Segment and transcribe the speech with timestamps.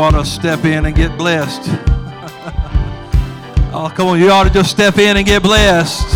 [0.00, 1.60] ought to step in and get blessed.
[3.70, 6.06] oh, come on, you ought to just step in and get blessed.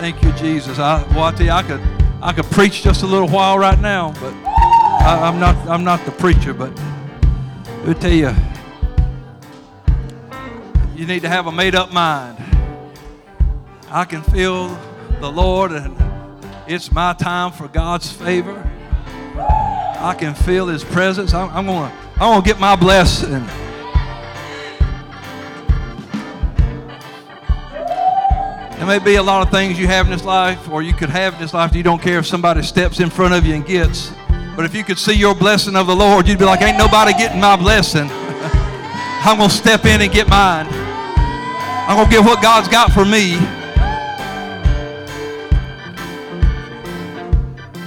[0.00, 0.80] Thank you, Jesus.
[0.80, 1.80] I, well, I you, I could,
[2.20, 6.04] I could preach just a little while right now, but I, am not, I'm not
[6.04, 6.52] the preacher.
[6.52, 6.76] But
[7.84, 8.34] let me tell you,
[10.96, 12.36] you need to have a made-up mind.
[13.90, 14.76] I can feel
[15.20, 15.96] the Lord, and
[16.66, 18.68] it's my time for God's favor.
[20.04, 21.32] I can feel His presence.
[21.32, 23.30] I'm, I'm gonna, I'm gonna get my blessing.
[28.76, 31.08] There may be a lot of things you have in this life, or you could
[31.08, 33.64] have in this life you don't care if somebody steps in front of you and
[33.64, 34.12] gets.
[34.54, 37.14] But if you could see your blessing of the Lord, you'd be like, Ain't nobody
[37.14, 38.10] getting my blessing.
[38.10, 40.66] I'm going to step in and get mine.
[40.68, 43.38] I'm going to get what God's got for me.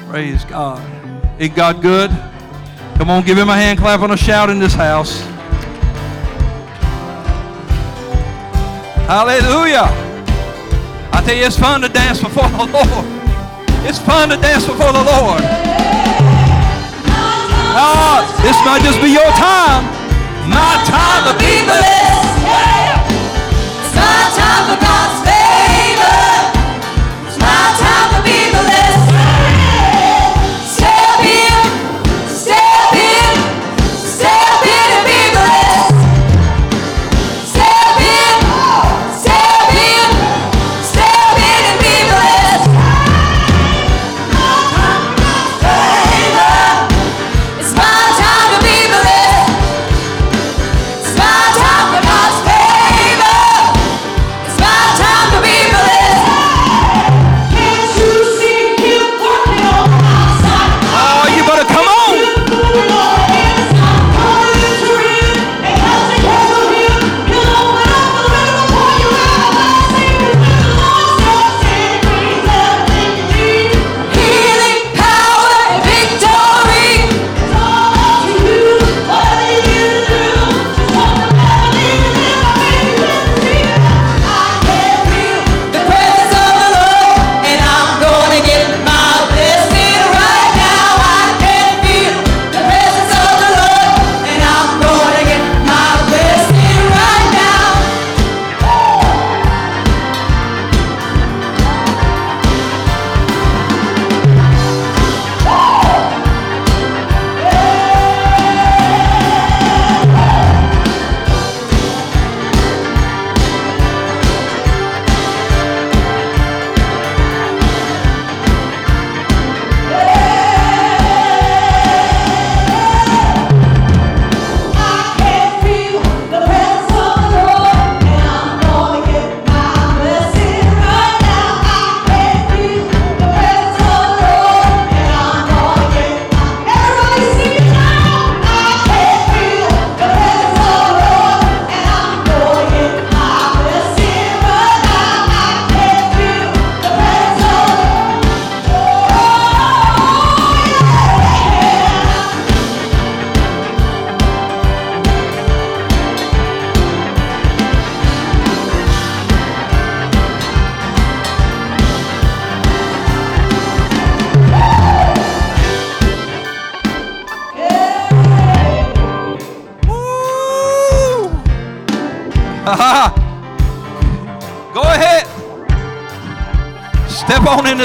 [0.09, 0.96] Praise God.
[1.40, 2.09] Ain't God good?
[2.98, 5.22] Come on, give him a hand clap and a shout in this house.
[9.05, 9.85] Hallelujah.
[11.13, 13.05] I tell you, it's fun to dance before the Lord.
[13.85, 15.41] It's fun to dance before the Lord.
[17.77, 19.85] God, this might just be your time.
[20.49, 22.07] My time to be blessed.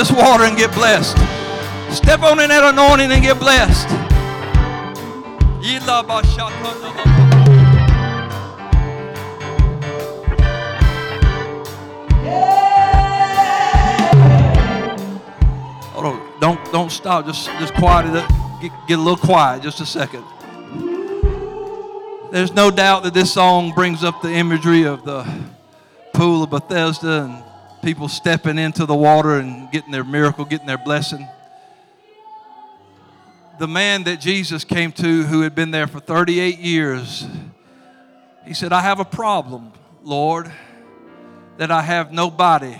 [0.02, 1.16] This water and get blessed.
[1.94, 3.86] Step on in that anointing and get blessed.
[15.92, 16.40] Hold on.
[16.40, 17.24] Don't don't stop.
[17.24, 18.28] Just just quiet it.
[18.60, 19.62] Get, get a little quiet.
[19.62, 20.24] Just a second.
[22.32, 25.24] There's no doubt that this song brings up the imagery of the
[26.12, 27.51] pool of Bethesda and
[27.82, 31.26] people stepping into the water and getting their miracle, getting their blessing.
[33.58, 37.26] The man that Jesus came to, who had been there for 38 years,
[38.46, 40.50] he said, I have a problem, Lord,
[41.58, 42.76] that I have nobody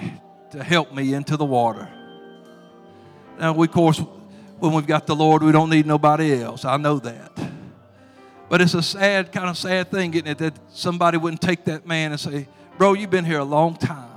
[0.52, 1.88] to help me into the water.
[3.38, 3.98] Now, we, of course,
[4.58, 6.64] when we've got the Lord, we don't need nobody else.
[6.64, 7.32] I know that.
[8.48, 11.86] But it's a sad, kind of sad thing, getting it, that somebody wouldn't take that
[11.86, 12.46] man and say,
[12.78, 14.11] Bro, you've been here a long time.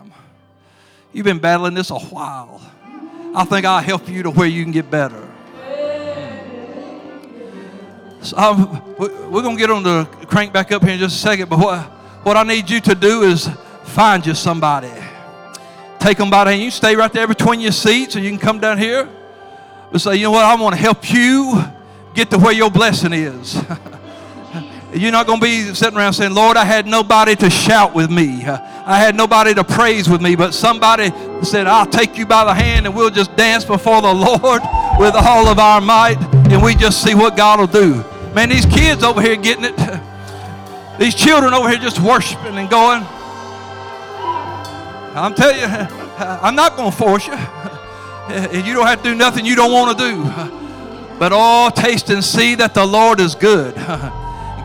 [1.16, 2.60] You've been battling this a while.
[3.34, 5.26] I think I'll help you to where you can get better.
[8.22, 11.20] So um, we're going to get on the crank back up here in just a
[11.20, 11.84] second, but what,
[12.26, 13.48] what I need you to do is
[13.86, 14.92] find you somebody.
[16.00, 16.64] Take them by the hand.
[16.64, 19.08] You stay right there between your seats, or you can come down here.
[19.94, 20.44] But say, you know what?
[20.44, 21.64] I want to help you
[22.14, 23.64] get to where your blessing is.
[24.96, 28.10] You're not going to be sitting around saying, Lord, I had nobody to shout with
[28.10, 28.46] me.
[28.46, 31.12] I had nobody to praise with me, but somebody
[31.44, 34.62] said, I'll take you by the hand and we'll just dance before the Lord
[34.98, 36.16] with all of our might
[36.50, 38.06] and we just see what God will do.
[38.34, 39.76] Man, these kids over here getting it.
[40.98, 43.04] These children over here just worshiping and going.
[45.14, 45.66] I'm telling you,
[46.20, 47.34] I'm not going to force you.
[47.34, 50.24] You don't have to do nothing you don't want to do.
[51.20, 53.76] But all taste and see that the Lord is good.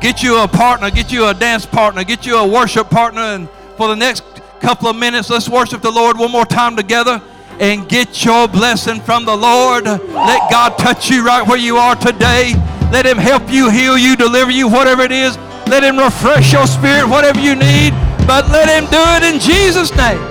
[0.00, 3.48] Get you a partner, get you a dance partner, get you a worship partner, and
[3.76, 4.24] for the next
[4.58, 7.20] couple of minutes, let's worship the Lord one more time together
[7.60, 9.84] and get your blessing from the Lord.
[9.84, 12.54] Let God touch you right where you are today.
[12.90, 15.36] Let Him help you, heal you, deliver you, whatever it is.
[15.68, 17.92] Let Him refresh your spirit, whatever you need.
[18.26, 20.29] But let Him do it in Jesus' name.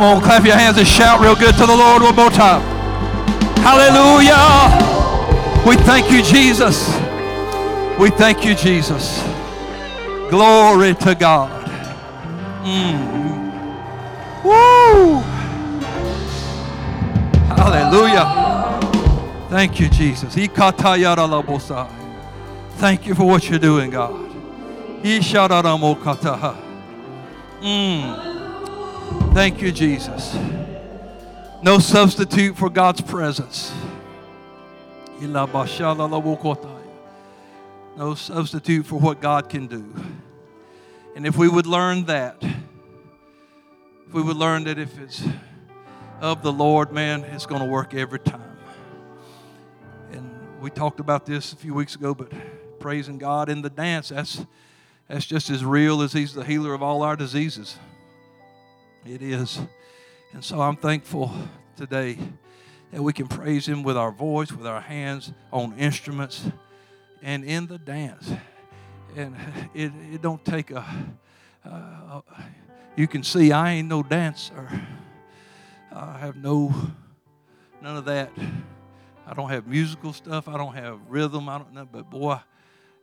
[0.00, 2.62] Come on, clap your hands and shout real good to the Lord one more time.
[3.58, 4.32] Hallelujah.
[5.68, 6.88] We thank you, Jesus.
[7.98, 9.22] We thank you, Jesus.
[10.30, 11.50] Glory to God.
[12.64, 14.42] Mm.
[14.42, 15.18] Woo.
[17.54, 18.80] Hallelujah.
[19.50, 20.34] Thank you, Jesus.
[22.78, 24.14] Thank you for what you're doing, God.
[27.60, 28.29] Mm.
[29.32, 30.36] Thank you, Jesus.
[31.62, 33.72] No substitute for God's presence.
[37.96, 39.94] No substitute for what God can do.
[41.14, 45.22] And if we would learn that, if we would learn that if it's
[46.20, 48.58] of the Lord, man, it's going to work every time.
[50.10, 50.28] And
[50.60, 52.32] we talked about this a few weeks ago, but
[52.80, 54.44] praising God in the dance, that's,
[55.06, 57.78] that's just as real as He's the healer of all our diseases.
[59.06, 59.58] It is.
[60.32, 61.32] And so I'm thankful
[61.74, 62.18] today
[62.92, 66.46] that we can praise Him with our voice, with our hands, on instruments,
[67.22, 68.30] and in the dance.
[69.16, 69.34] And
[69.72, 70.84] it, it don't take a,
[71.64, 72.20] uh,
[72.94, 74.68] you can see I ain't no dancer.
[75.90, 76.74] I have no,
[77.80, 78.30] none of that.
[79.26, 80.46] I don't have musical stuff.
[80.46, 81.48] I don't have rhythm.
[81.48, 81.88] I don't know.
[81.90, 82.38] But boy,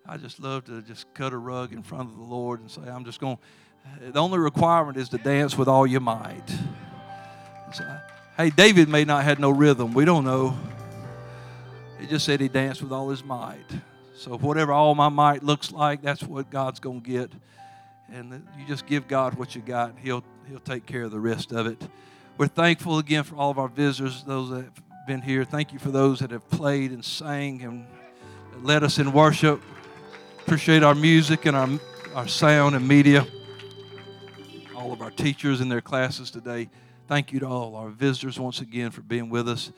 [0.05, 2.83] I just love to just cut a rug in front of the Lord and say,
[2.83, 3.43] I'm just going to
[3.99, 6.49] the only requirement is to dance with all your might.
[7.73, 7.83] So,
[8.37, 9.93] hey, David may not have no rhythm.
[9.93, 10.57] We don't know.
[11.99, 13.65] He just said he danced with all his might.
[14.15, 17.31] So whatever all my might looks like, that's what God's going to get.
[18.11, 21.51] And you just give God what you got, He'll He'll take care of the rest
[21.51, 21.81] of it.
[22.37, 25.43] We're thankful again for all of our visitors, those that have been here.
[25.43, 27.85] Thank you for those that have played and sang and
[28.63, 29.61] led us in worship.
[30.39, 31.69] Appreciate our music and our,
[32.15, 33.27] our sound and media
[34.87, 36.69] all of our teachers in their classes today.
[37.09, 39.69] Thank you to all our visitors once again for being with us.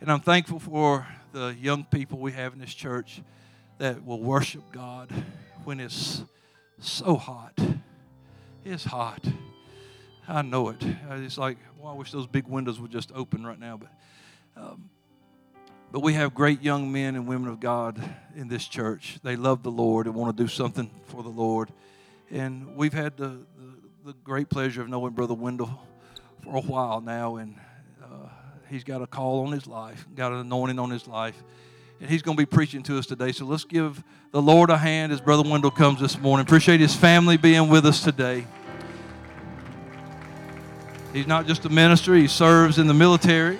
[0.00, 3.22] And I'm thankful for the young people we have in this church
[3.78, 5.12] that will worship God
[5.62, 6.24] when it's
[6.80, 7.56] so hot.
[8.64, 9.24] It's hot.
[10.26, 10.82] I know it.
[11.10, 13.76] It's like, well, I wish those big windows would just open right now.
[13.76, 13.90] But,
[14.56, 14.90] um,
[15.92, 18.02] but we have great young men and women of God
[18.34, 19.20] in this church.
[19.22, 21.70] They love the Lord and want to do something for the Lord.
[22.32, 25.80] And we've had the, the, the great pleasure of knowing Brother Wendell
[26.44, 27.36] for a while now.
[27.36, 27.56] And
[28.00, 28.28] uh,
[28.70, 31.34] he's got a call on his life, got an anointing on his life.
[32.00, 33.32] And he's going to be preaching to us today.
[33.32, 36.46] So let's give the Lord a hand as Brother Wendell comes this morning.
[36.46, 38.46] Appreciate his family being with us today.
[41.12, 43.58] He's not just a minister, he serves in the military.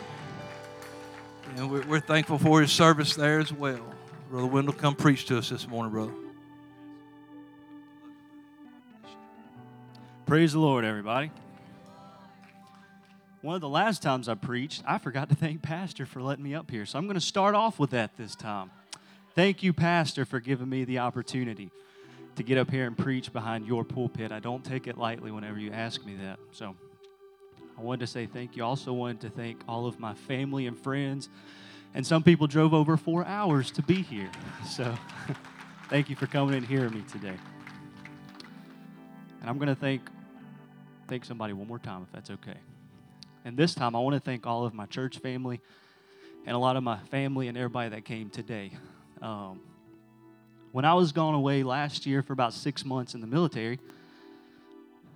[1.57, 3.81] And we're, we're thankful for his service there as well.
[4.31, 6.13] Brother Wendell, come preach to us this morning, brother.
[10.27, 11.31] Praise the Lord, everybody.
[13.43, 16.53] One of the last times I preached, I forgot to thank Pastor for letting me
[16.53, 16.85] up here.
[16.85, 18.73] So I'm going to start off with that this time.
[19.37, 21.71] Thank you, Pastor, for giving me the opportunity
[22.35, 24.33] to get up here and preach behind your pulpit.
[24.33, 26.41] I don't take it lightly whenever you ask me that.
[26.51, 26.75] So
[27.79, 28.65] I wanted to say thank you.
[28.65, 31.29] Also wanted to thank all of my family and friends.
[31.95, 34.31] And some people drove over four hours to be here.
[34.69, 34.93] So
[35.89, 37.37] thank you for coming and hearing me today.
[39.41, 40.03] And I'm going to thank
[41.09, 42.59] thank somebody one more time if that's okay.
[43.45, 45.61] And this time I want to thank all of my church family
[46.47, 48.73] and a lot of my family and everybody that came today.
[49.23, 49.61] Um,
[50.73, 53.79] when I was gone away last year for about six months in the military,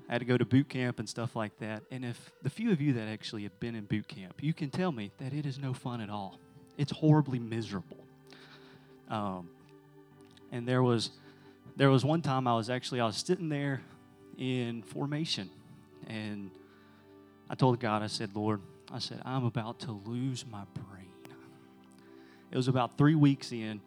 [0.08, 1.82] I had to go to boot camp and stuff like that.
[1.90, 4.70] And if the few of you that actually have been in boot camp, you can
[4.70, 6.40] tell me that it is no fun at all.
[6.78, 7.98] It's horribly miserable.
[9.08, 9.50] Um,
[10.50, 11.10] and there was
[11.76, 13.82] there was one time I was actually I was sitting there
[14.36, 15.50] in formation,
[16.06, 16.50] and
[17.48, 18.60] I told God, I said, Lord,
[18.92, 21.08] I said I'm about to lose my brain.
[22.50, 23.80] It was about three weeks in,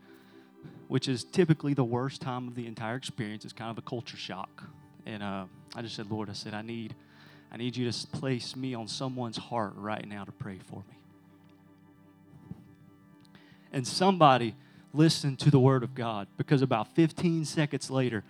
[0.87, 3.43] which is typically the worst time of the entire experience.
[3.43, 4.63] It's kind of a culture shock.
[5.05, 6.95] And uh, I just said, Lord, I said, I need,
[7.51, 10.97] I need you to place me on someone's heart right now to pray for me.
[13.73, 14.55] And somebody
[14.93, 18.23] listened to the word of God because about 15 seconds later,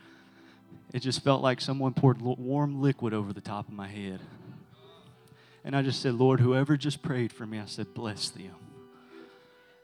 [0.93, 4.19] it just felt like someone poured warm liquid over the top of my head.
[5.65, 8.55] And I just said, Lord, whoever just prayed for me, I said, bless them.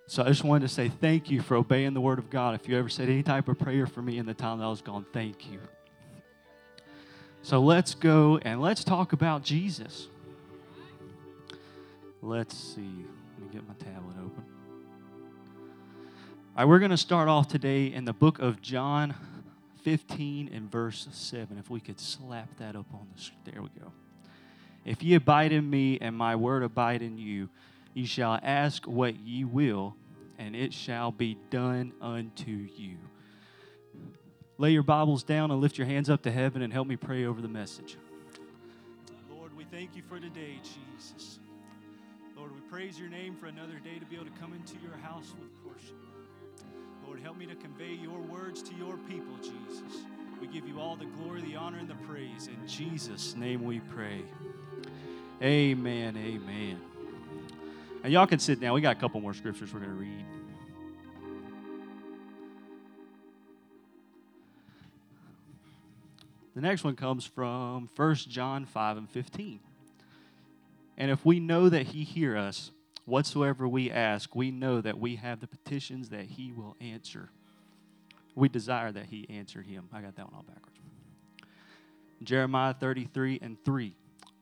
[0.05, 2.53] So I just wanted to say thank you for obeying the word of God.
[2.55, 4.69] If you ever said any type of prayer for me in the time that I
[4.69, 5.59] was gone, thank you.
[7.41, 10.07] So let's go and let's talk about Jesus.
[12.21, 12.81] Let's see.
[12.81, 14.43] Let me get my tablet open.
[16.55, 19.15] All right, we're going to start off today in the book of John
[19.89, 21.57] 15 and verse 7.
[21.57, 23.39] If we could slap that up on the screen.
[23.45, 23.91] There we go.
[24.85, 27.49] If ye abide in me and my word abide in you,
[27.93, 29.95] ye shall ask what ye will,
[30.37, 32.97] and it shall be done unto you
[34.59, 37.25] lay your Bibles down and lift your hands up to heaven and help me pray
[37.25, 37.97] over the message.
[39.31, 41.39] Lord, we thank you for today, Jesus.
[42.35, 44.97] Lord, we praise your name for another day to be able to come into your
[44.97, 46.08] house with worship.
[47.09, 50.03] Lord, help me to convey your words to your people, Jesus.
[50.39, 52.47] We give you all the glory, the honor, and the praise.
[52.47, 54.21] In Jesus' name we pray.
[55.41, 56.15] Amen.
[56.15, 56.79] Amen.
[58.03, 58.75] And y'all can sit down.
[58.75, 60.23] We got a couple more scriptures we're going to read.
[66.53, 69.59] The next one comes from 1 John 5 and 15.
[70.95, 72.69] And if we know that he hear us,
[73.09, 77.29] whatsoever we ask, we know that we have the petitions that he will answer.
[78.35, 79.89] We desire that he answer him.
[79.91, 80.79] I got that one all backwards.
[82.23, 83.95] Jeremiah 33 and 3.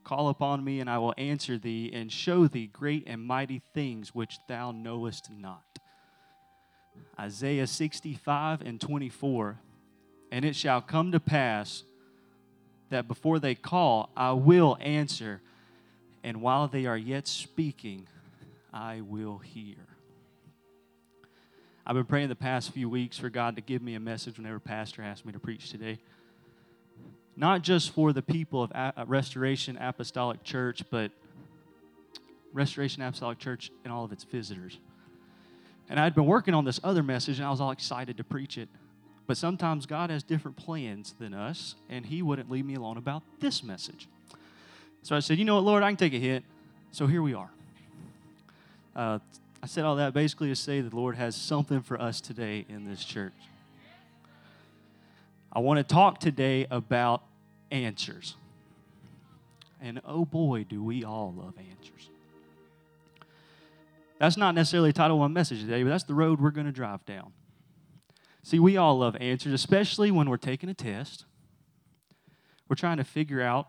[0.04, 4.16] Call upon me, and I will answer thee, and show thee great and mighty things
[4.16, 5.64] which thou knowest not.
[7.20, 9.60] Isaiah 65 and 24.
[10.32, 11.84] And it shall come to pass
[12.90, 15.42] that before they call, I will answer.
[16.24, 18.08] And while they are yet speaking,
[18.78, 19.88] I will hear.
[21.84, 24.60] I've been praying the past few weeks for God to give me a message whenever
[24.60, 25.98] Pastor asked me to preach today.
[27.36, 31.12] Not just for the people of uh, Restoration Apostolic Church, but
[32.54, 34.78] Restoration Apostolic Church and all of its visitors.
[35.90, 38.60] And I'd been working on this other message, and I was all excited to preach
[38.60, 38.70] it.
[39.26, 43.24] But sometimes God has different plans than us, and He wouldn't leave me alone about
[43.40, 44.08] this message.
[45.02, 46.44] So I said, You know what, Lord, I can take a hit.
[46.92, 47.50] So here we are.
[48.98, 49.20] Uh,
[49.62, 52.66] I said all that basically to say that the Lord has something for us today
[52.68, 53.34] in this church.
[55.54, 57.22] I want to talk today about
[57.70, 58.36] answers.
[59.80, 62.10] And oh boy, do we all love answers.
[64.20, 67.06] That's not necessarily title my message today, but that's the road we're going to drive
[67.06, 67.34] down.
[68.42, 71.26] See, we all love answers, especially when we're taking a test.
[72.68, 73.68] We're trying to figure out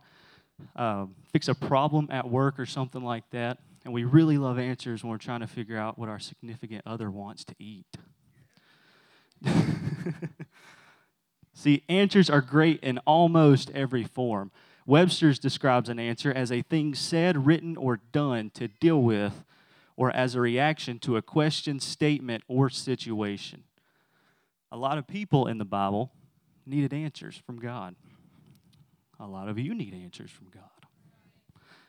[0.74, 3.58] um, fix a problem at work or something like that.
[3.88, 7.10] And we really love answers when we're trying to figure out what our significant other
[7.10, 7.86] wants to eat.
[11.54, 14.50] See, answers are great in almost every form.
[14.84, 19.42] Webster's describes an answer as a thing said, written, or done to deal with,
[19.96, 23.64] or as a reaction to a question, statement, or situation.
[24.70, 26.12] A lot of people in the Bible
[26.66, 27.96] needed answers from God.
[29.18, 30.64] A lot of you need answers from God.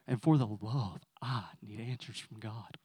[0.08, 2.78] And for the love, I need answers from God.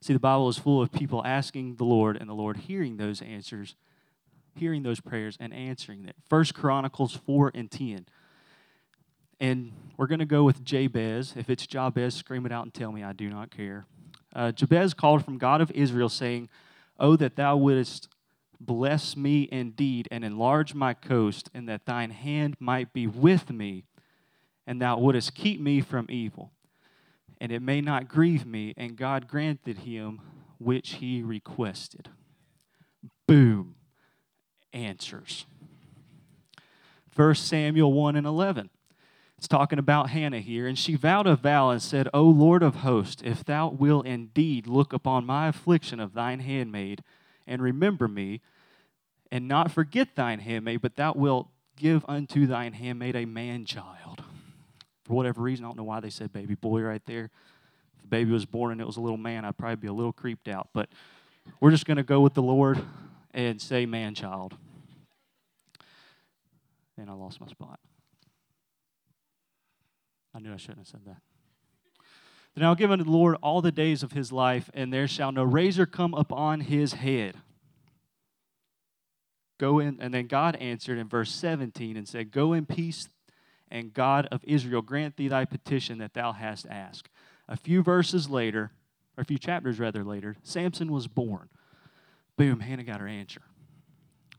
[0.00, 3.22] See, the Bible is full of people asking the Lord and the Lord hearing those
[3.22, 3.76] answers,
[4.56, 6.14] hearing those prayers and answering them.
[6.28, 8.06] First Chronicles 4 and 10.
[9.38, 11.34] And we're going to go with Jabez.
[11.36, 13.86] If it's Jabez, scream it out and tell me I do not care.
[14.34, 16.48] Uh, Jabez called from God of Israel, saying,
[16.98, 18.08] Oh, that thou wouldst
[18.60, 23.84] bless me indeed and enlarge my coast, and that thine hand might be with me,
[24.72, 26.50] and thou wouldst keep me from evil,
[27.38, 28.72] and it may not grieve me.
[28.74, 30.22] And God granted him
[30.56, 32.08] which he requested.
[33.28, 33.74] Boom.
[34.72, 35.44] Answers.
[37.14, 38.70] 1 Samuel 1 and 11.
[39.36, 40.66] It's talking about Hannah here.
[40.66, 44.66] And she vowed a vow and said, O Lord of hosts, if thou wilt indeed
[44.66, 47.04] look upon my affliction of thine handmaid,
[47.46, 48.40] and remember me,
[49.30, 54.24] and not forget thine handmaid, but thou wilt give unto thine handmaid a man child.
[55.12, 57.24] For whatever reason, I don't know why they said baby boy right there.
[57.96, 59.92] If the baby was born and it was a little man, I'd probably be a
[59.92, 60.70] little creeped out.
[60.72, 60.88] But
[61.60, 62.82] we're just going to go with the Lord
[63.34, 64.56] and say man child.
[66.96, 67.78] And I lost my spot.
[70.34, 71.20] I knew I shouldn't have said that.
[72.54, 75.30] Then I'll give unto the Lord all the days of his life, and there shall
[75.30, 77.36] no razor come upon his head.
[79.58, 83.10] Go in, and then God answered in verse 17 and said, Go in peace,
[83.72, 87.08] and God of Israel grant thee thy petition that thou hast asked.
[87.48, 88.70] A few verses later,
[89.16, 91.48] or a few chapters rather later, Samson was born.
[92.36, 93.42] Boom, Hannah got her answer.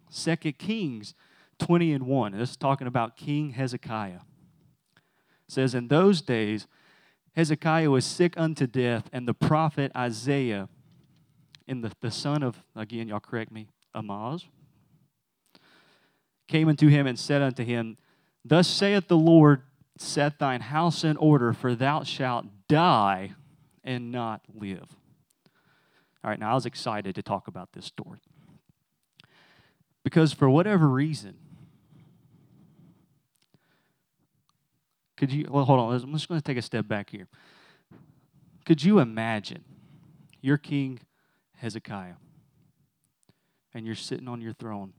[0.10, 1.14] Second Kings
[1.60, 2.32] 20 and 1.
[2.32, 4.22] This is talking about King Hezekiah
[5.54, 6.68] says, In those days,
[7.36, 10.68] Hezekiah was sick unto death, and the prophet Isaiah,
[11.68, 14.48] in the, the son of, again, y'all correct me, Amoz,
[16.48, 17.98] came unto him and said unto him,
[18.46, 19.62] Thus saith the Lord,
[19.98, 23.32] set thine house in order, for thou shalt die
[23.84, 24.96] and not live.
[26.24, 28.20] All right, now I was excited to talk about this story.
[30.04, 31.36] Because for whatever reason,
[35.24, 35.94] Could you, well, hold on.
[35.94, 37.30] I'm just going to take a step back here.
[38.66, 39.64] Could you imagine
[40.42, 41.00] your king
[41.58, 42.16] Hezekiah
[43.74, 44.92] and you're sitting on your throne,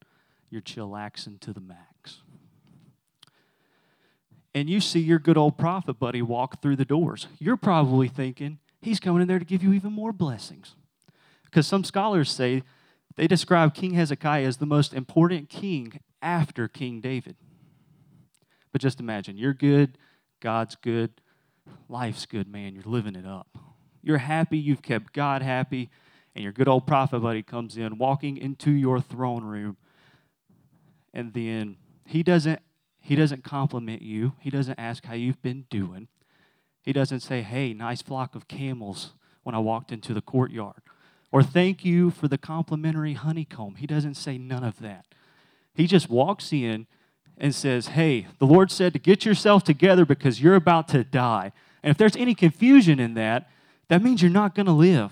[0.48, 1.93] you're chillaxing to the max.
[4.54, 7.26] And you see your good old prophet buddy walk through the doors.
[7.38, 10.76] You're probably thinking, he's coming in there to give you even more blessings.
[11.44, 12.62] Because some scholars say
[13.16, 17.36] they describe King Hezekiah as the most important king after King David.
[18.72, 19.98] But just imagine, you're good,
[20.40, 21.20] God's good,
[21.88, 22.74] life's good, man.
[22.74, 23.58] You're living it up.
[24.02, 25.90] You're happy, you've kept God happy,
[26.34, 29.76] and your good old prophet buddy comes in, walking into your throne room,
[31.12, 32.60] and then he doesn't
[33.04, 34.32] he doesn't compliment you.
[34.40, 36.08] He doesn't ask how you've been doing.
[36.82, 39.12] He doesn't say, "Hey, nice flock of camels"
[39.42, 40.80] when I walked into the courtyard,
[41.30, 45.04] or "Thank you for the complimentary honeycomb." He doesn't say none of that.
[45.74, 46.86] He just walks in
[47.36, 51.52] and says, Hey, the Lord said to get yourself together because you're about to die.
[51.82, 53.50] And if there's any confusion in that,
[53.88, 55.10] that means you're not going to live.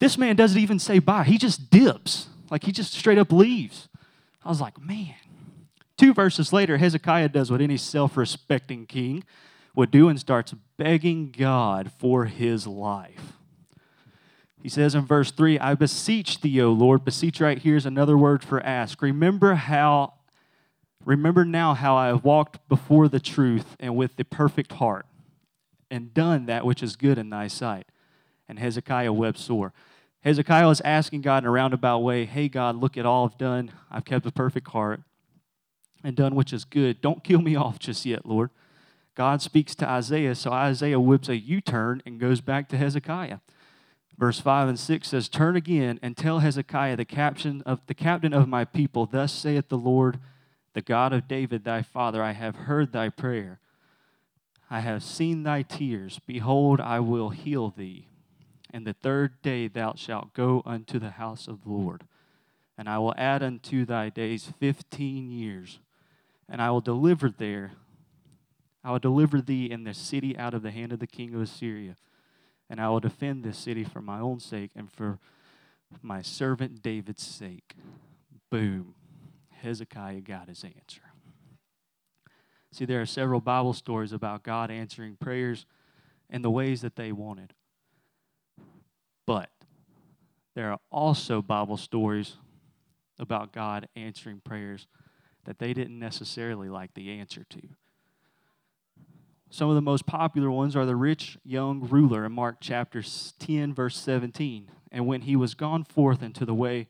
[0.00, 3.88] This man doesn't even say bye, he just dips, like he just straight up leaves.
[4.44, 5.14] I was like, Man.
[5.96, 9.24] Two verses later, Hezekiah does what any self respecting king
[9.74, 13.32] would do and starts begging God for his life.
[14.62, 17.04] He says in verse 3, I beseech thee, O Lord.
[17.04, 19.00] Beseech right here is another word for ask.
[19.00, 20.14] Remember how
[21.06, 25.06] Remember now how I have walked before the truth and with the perfect heart,
[25.88, 27.86] and done that which is good in thy sight.
[28.48, 29.72] And Hezekiah wept sore.
[30.22, 33.70] Hezekiah was asking God in a roundabout way, Hey, God, look at all I've done.
[33.88, 35.00] I've kept a perfect heart
[36.06, 37.00] and done which is good.
[37.00, 38.50] Don't kill me off just yet, Lord.
[39.14, 43.38] God speaks to Isaiah, so Isaiah whips a U turn and goes back to Hezekiah.
[44.18, 48.32] Verse 5 and 6 says, Turn again and tell Hezekiah, the captain of, the captain
[48.32, 50.18] of my people, Thus saith the Lord
[50.76, 53.60] the God of David thy father, I have heard thy prayer.
[54.68, 56.20] I have seen thy tears.
[56.26, 58.08] Behold, I will heal thee.
[58.74, 62.04] And the third day thou shalt go unto the house of the Lord.
[62.76, 65.78] And I will add unto thy days fifteen years.
[66.48, 67.72] And I will deliver there,
[68.84, 71.40] I will deliver thee and this city out of the hand of the king of
[71.40, 71.96] Assyria,
[72.70, 75.18] and I will defend this city for my own sake and for
[76.02, 77.74] my servant David's sake.
[78.50, 78.94] Boom.
[79.50, 81.02] Hezekiah got his answer.
[82.72, 85.66] See, there are several Bible stories about God answering prayers
[86.28, 87.54] in the ways that they wanted.
[89.26, 89.50] But
[90.54, 92.36] there are also Bible stories
[93.18, 94.86] about God answering prayers
[95.46, 97.62] that they didn't necessarily like the answer to.
[99.48, 103.02] Some of the most popular ones are the rich young ruler in Mark chapter
[103.38, 104.70] 10, verse 17.
[104.92, 106.88] And when he was gone forth into the way,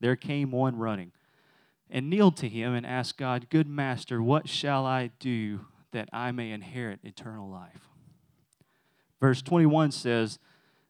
[0.00, 1.12] there came one running
[1.90, 6.32] and kneeled to him and asked God, Good master, what shall I do that I
[6.32, 7.88] may inherit eternal life?
[9.20, 10.38] Verse 21 says,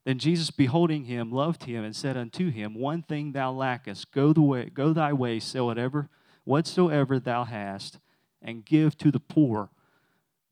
[0.05, 4.33] Then Jesus, beholding him, loved him and said unto him, One thing thou lackest, go,
[4.33, 6.09] the way, go thy way, sell whatever,
[6.47, 7.99] whatsoever thou hast,
[8.41, 9.69] and give to the poor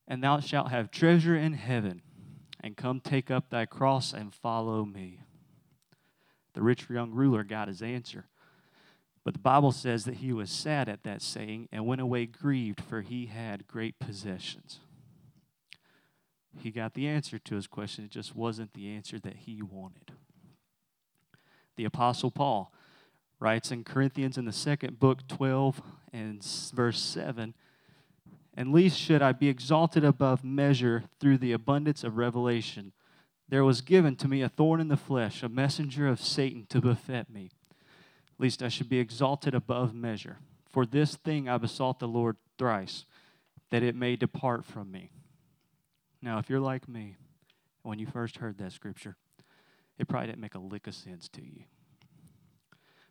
[0.07, 2.03] and thou shalt have treasure in heaven,
[2.61, 5.21] and come take up thy cross and follow me.
[6.55, 8.27] The rich young ruler got his answer.
[9.25, 12.83] But the Bible says that he was sad at that saying and went away grieved,
[12.83, 14.81] for he had great possessions.
[16.59, 20.13] He got the answer to his question, it just wasn't the answer that he wanted.
[21.77, 22.73] The Apostle Paul
[23.45, 26.43] writes in Corinthians in the second book, 12 and
[26.75, 27.55] verse 7
[28.57, 32.93] and least should I be exalted above measure through the abundance of revelation.
[33.49, 36.81] There was given to me a thorn in the flesh, a messenger of Satan to
[36.81, 37.51] buffet me.
[38.39, 40.39] Least I should be exalted above measure.
[40.71, 43.05] For this thing I besought the Lord thrice,
[43.71, 45.11] that it may depart from me.
[46.23, 47.17] Now, if you're like me,
[47.83, 49.17] when you first heard that scripture,
[49.99, 51.65] it probably didn't make a lick of sense to you.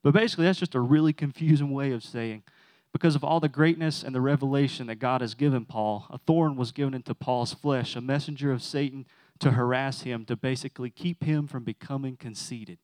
[0.04, 2.44] But basically, that's just a really confusing way of saying
[2.92, 6.56] because of all the greatness and the revelation that God has given Paul, a thorn
[6.56, 9.08] was given into Paul's flesh, a messenger of Satan
[9.40, 12.78] to harass him, to basically keep him from becoming conceited.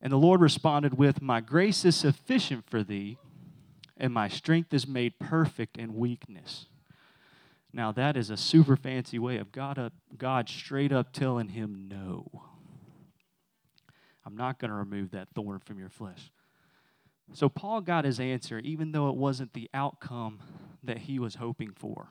[0.00, 3.18] And the Lord responded with, My grace is sufficient for thee,
[3.98, 6.66] and my strength is made perfect in weakness.
[7.72, 11.86] Now, that is a super fancy way of God, up, God straight up telling him
[11.90, 12.44] no.
[14.26, 16.32] I'm not going to remove that thorn from your flesh.
[17.32, 20.40] So Paul got his answer, even though it wasn't the outcome
[20.82, 22.08] that he was hoping for.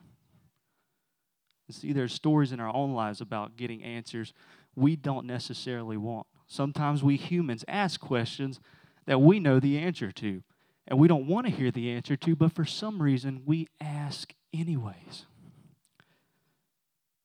[1.70, 4.34] see, there's stories in our own lives about getting answers
[4.76, 6.28] we don't necessarily want.
[6.48, 8.60] Sometimes we humans ask questions
[9.06, 10.44] that we know the answer to,
[10.88, 14.34] and we don't want to hear the answer to, but for some reason we ask
[14.54, 15.26] anyways.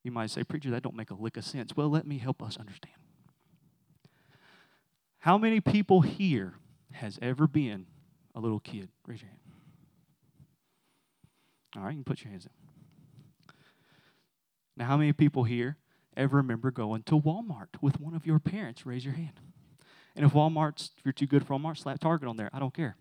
[0.03, 1.76] You might say, Preacher, that don't make a lick of sense.
[1.76, 3.00] Well, let me help us understand.
[5.20, 6.54] How many people here
[6.92, 7.87] has ever been
[8.35, 8.88] a little kid?
[9.06, 9.40] Raise your hand.
[11.76, 12.52] All right, you can put your hands in.
[14.76, 15.76] Now, how many people here
[16.16, 18.87] ever remember going to Walmart with one of your parents?
[18.87, 19.38] Raise your hand.
[20.16, 22.48] And if Walmart's, if you're too good for Walmart, slap Target on there.
[22.52, 22.96] I don't care.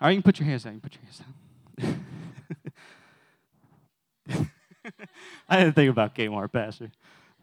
[0.00, 0.74] All right, you can put your hands down.
[0.74, 1.22] You can put your hands
[4.28, 4.48] down.
[5.48, 6.90] I didn't think about Kmart, Pastor.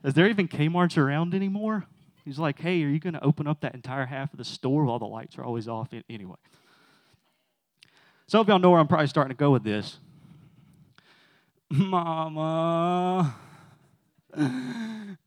[0.04, 1.88] Is there even Kmart's around anymore?
[2.30, 4.86] He's like, hey, are you going to open up that entire half of the store
[4.86, 5.90] while the lights are always off?
[6.08, 6.36] Anyway.
[8.28, 9.98] Some of y'all know where I'm probably starting to go with this.
[11.72, 13.36] Mama,
[14.36, 15.18] can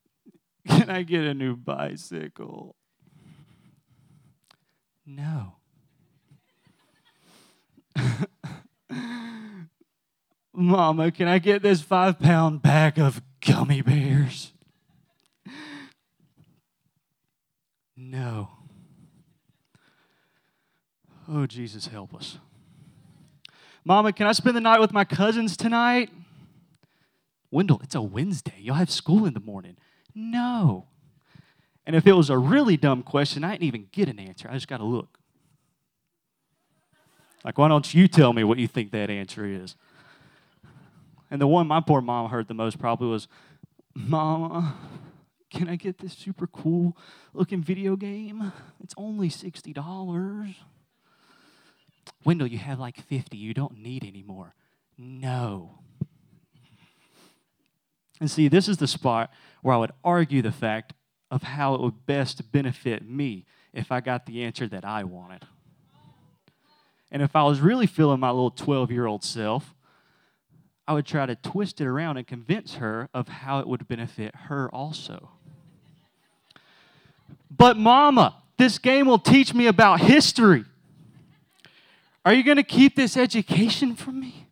[0.69, 2.77] I get a new bicycle?
[5.05, 5.57] No.
[10.55, 14.52] Mama, can I get this five pound bag of gummy bears?
[18.11, 18.49] No.
[21.29, 22.39] Oh, Jesus, help us.
[23.85, 26.11] Mama, can I spend the night with my cousins tonight?
[27.51, 28.55] Wendell, it's a Wednesday.
[28.59, 29.77] You'll have school in the morning.
[30.15, 30.87] No.
[31.87, 34.49] And if it was a really dumb question, I didn't even get an answer.
[34.51, 35.19] I just got to look.
[37.45, 39.77] Like, why don't you tell me what you think that answer is?
[41.31, 43.29] And the one my poor mom heard the most probably was,
[43.95, 44.75] Mama,
[45.53, 46.97] can I get this super cool
[47.35, 48.53] looking video game?
[48.83, 50.55] It's only $60.
[52.25, 53.37] Wendell, you have like 50.
[53.37, 54.55] You don't need any more.
[54.97, 55.79] No.
[58.19, 60.95] And see, this is the spot where I would argue the fact
[61.31, 65.45] of how it would best benefit me if I got the answer that I wanted.
[67.11, 69.75] And if I was really feeling my little 12 year old self,
[70.89, 74.35] I would try to twist it around and convince her of how it would benefit
[74.47, 75.32] her also.
[77.51, 80.65] But, Mama, this game will teach me about history.
[82.25, 84.49] Are you going to keep this education from me?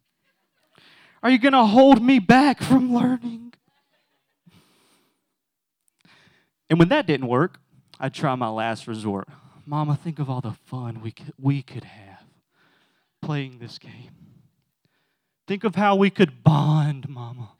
[1.23, 3.53] Are you going to hold me back from learning?
[6.69, 7.61] And when that didn't work,
[7.99, 9.29] I'd try my last resort.
[9.66, 12.25] Mama, think of all the fun we could, we could have
[13.23, 14.11] playing this game.
[15.47, 17.51] Think of how we could bond, Mama.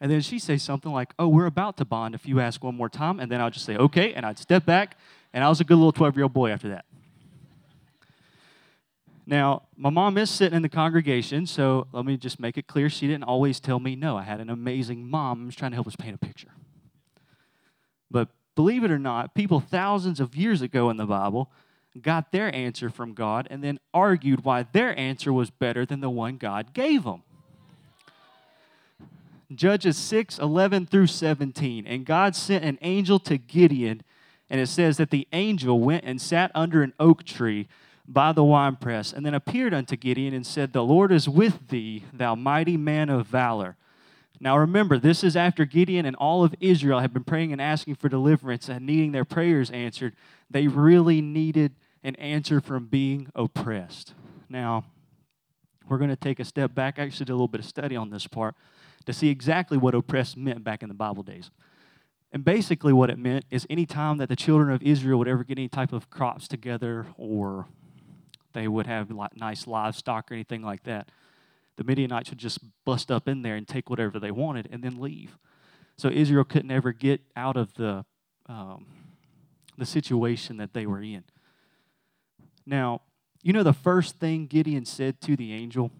[0.00, 2.76] And then she'd say something like, Oh, we're about to bond if you ask one
[2.76, 3.20] more time.
[3.20, 4.14] And then I'd just say, Okay.
[4.14, 4.96] And I'd step back.
[5.32, 6.84] And I was a good little 12 year old boy after that.
[9.26, 12.88] Now, my mom is sitting in the congregation, so let me just make it clear
[12.88, 14.16] she didn't always tell me no.
[14.16, 15.48] I had an amazing mom.
[15.48, 16.48] Just trying to help us paint a picture.
[18.10, 21.52] But believe it or not, people thousands of years ago in the Bible
[22.00, 26.08] got their answer from God and then argued why their answer was better than the
[26.08, 27.22] one God gave them.
[29.54, 31.86] Judges 6 11 through 17.
[31.86, 34.02] And God sent an angel to Gideon,
[34.50, 37.68] and it says that the angel went and sat under an oak tree
[38.06, 42.04] by the winepress, and then appeared unto Gideon and said, The Lord is with thee,
[42.12, 43.76] thou mighty man of valor.
[44.40, 47.96] Now remember, this is after Gideon and all of Israel had been praying and asking
[47.96, 50.14] for deliverance and needing their prayers answered.
[50.48, 54.14] They really needed an answer from being oppressed.
[54.48, 54.84] Now,
[55.88, 56.98] we're going to take a step back.
[56.98, 58.54] I actually did a little bit of study on this part
[59.08, 61.50] to see exactly what oppressed meant back in the Bible days.
[62.30, 65.44] And basically, what it meant is any time that the children of Israel would ever
[65.44, 67.68] get any type of crops together or
[68.52, 71.10] they would have like nice livestock or anything like that,
[71.76, 75.00] the Midianites would just bust up in there and take whatever they wanted and then
[75.00, 75.38] leave.
[75.96, 78.04] So Israel couldn't ever get out of the,
[78.44, 78.84] um,
[79.78, 81.24] the situation that they were in.
[82.66, 83.00] Now,
[83.42, 85.92] you know the first thing Gideon said to the angel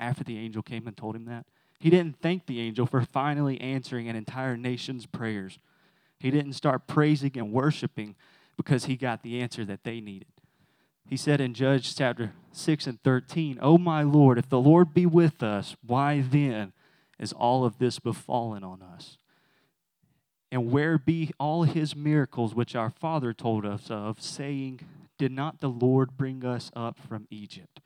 [0.00, 1.46] after the angel came and told him that?
[1.84, 5.58] He didn't thank the angel for finally answering an entire nation's prayers.
[6.18, 8.14] He didn't start praising and worshiping
[8.56, 10.32] because he got the answer that they needed.
[11.06, 15.04] He said in Judge chapter 6 and 13, Oh my Lord, if the Lord be
[15.04, 16.72] with us, why then
[17.18, 19.18] is all of this befallen on us?
[20.50, 24.80] And where be all his miracles which our father told us of, saying,
[25.18, 27.80] Did not the Lord bring us up from Egypt?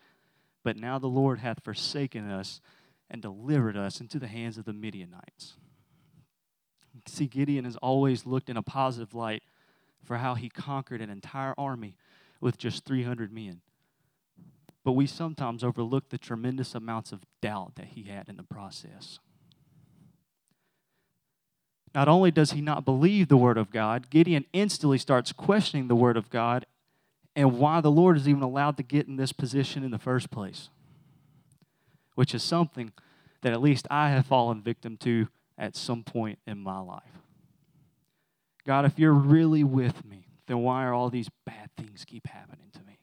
[0.63, 2.61] But now the Lord hath forsaken us
[3.11, 5.55] and delivered us into the hands of the Midianites.
[7.07, 9.43] See, Gideon has always looked in a positive light
[10.05, 11.97] for how he conquered an entire army
[12.41, 13.61] with just 300 men.
[14.85, 19.19] But we sometimes overlook the tremendous amounts of doubt that he had in the process.
[21.95, 25.97] Not only does he not believe the word of God, Gideon instantly starts questioning the
[25.97, 26.67] word of God
[27.35, 30.31] and why the Lord is even allowed to get in this position in the first
[30.31, 30.71] place
[32.19, 32.93] which is something
[33.43, 37.23] that at least I have fallen victim to at some point in my life.
[38.67, 42.71] God, if you're really with me, then why are all these bad things keep happening
[42.73, 42.99] to me?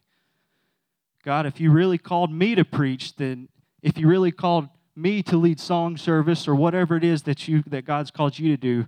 [1.23, 3.47] God, if you really called me to preach, then
[3.81, 7.63] if you really called me to lead song service or whatever it is that you
[7.67, 8.85] that God's called you to do,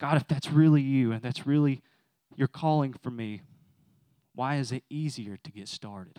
[0.00, 1.80] God, if that's really you and that's really
[2.34, 3.42] your calling for me,
[4.34, 6.18] why is it easier to get started?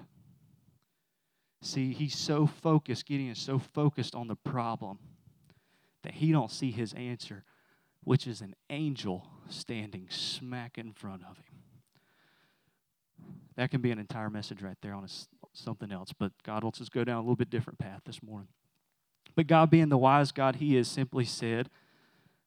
[1.62, 4.98] See, he's so focused, Gideon is so focused on the problem
[6.04, 7.44] that he don't see his answer,
[8.04, 11.62] which is an angel standing smack in front of him.
[13.56, 15.08] That can be an entire message right there on a,
[15.54, 18.24] something else, but God wants us to go down a little bit different path this
[18.24, 18.48] morning.
[19.36, 21.70] But God, being the wise God He is, simply said,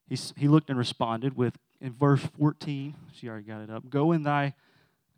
[0.08, 4.10] He, he looked and responded with, in verse 14, she already got it up, Go
[4.10, 4.54] in thy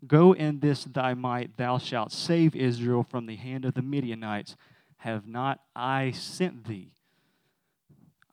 [0.05, 4.55] Go in this thy might, thou shalt save Israel from the hand of the Midianites.
[4.97, 6.91] Have not I sent thee?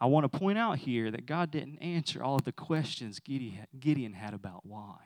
[0.01, 4.13] I want to point out here that God didn't answer all of the questions Gideon
[4.13, 4.97] had about why.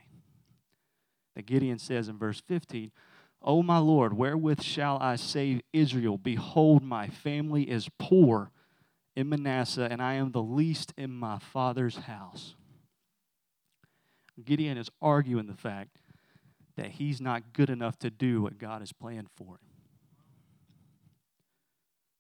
[1.37, 2.91] That Gideon says in verse 15,
[3.41, 6.19] O my Lord, wherewith shall I save Israel?
[6.19, 8.51] Behold, my family is poor
[9.15, 12.57] in Manasseh, and I am the least in my father's house.
[14.45, 15.99] Gideon is arguing the fact
[16.79, 19.59] that he's not good enough to do what God has planned for him.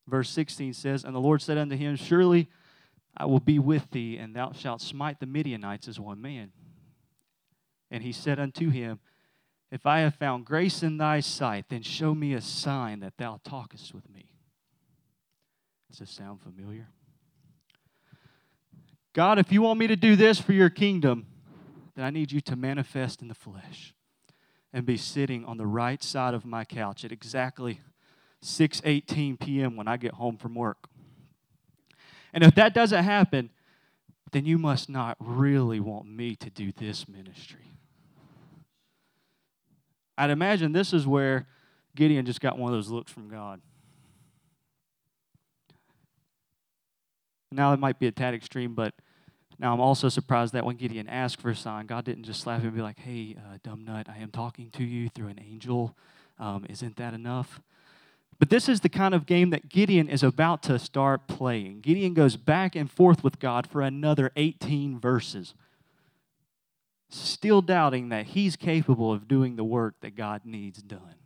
[0.08, 2.48] Verse 16 says, And the Lord said unto him, Surely
[3.16, 6.50] I will be with thee, and thou shalt smite the Midianites as one man.
[7.90, 8.98] And he said unto him,
[9.70, 13.40] If I have found grace in thy sight, then show me a sign that thou
[13.44, 14.34] talkest with me.
[15.88, 16.88] Does this sound familiar?
[19.12, 21.26] God, if you want me to do this for your kingdom,
[21.94, 23.94] then I need you to manifest in the flesh
[24.72, 27.80] and be sitting on the right side of my couch at exactly
[28.42, 29.76] 6:18 p.m.
[29.76, 30.88] when I get home from work.
[32.32, 33.50] And if that doesn't happen,
[34.32, 37.72] then you must not really want me to do this ministry.
[40.16, 41.46] I'd imagine this is where
[41.94, 43.60] Gideon just got one of those looks from God.
[47.50, 48.94] Now, it might be a tad extreme, but
[49.58, 52.60] now I'm also surprised that when Gideon asked for a sign, God didn't just slap
[52.60, 55.40] him and be like, hey, uh, dumb nut, I am talking to you through an
[55.40, 55.96] angel.
[56.38, 57.60] Um, isn't that enough?
[58.38, 61.80] But this is the kind of game that Gideon is about to start playing.
[61.80, 65.54] Gideon goes back and forth with God for another 18 verses,
[67.10, 71.16] still doubting that he's capable of doing the work that God needs done.